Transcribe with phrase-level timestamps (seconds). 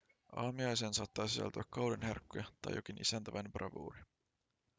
[0.35, 3.99] aamiaiseen saattaa sisältyä kauden herkkuja tai jokin isäntäväen bravuuri